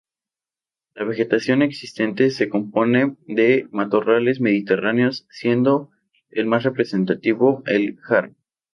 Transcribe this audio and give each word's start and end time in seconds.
La 0.95 1.03
vegetación 1.03 1.61
existente 1.61 2.31
se 2.31 2.49
compone 2.49 3.17
de 3.27 3.67
matorrales 3.69 4.41
mediterráneos, 4.41 5.27
siendo 5.29 5.91
el 6.31 6.47
más 6.47 6.63
representativo 6.63 7.61
la 7.67 7.93
jara. 8.01 8.31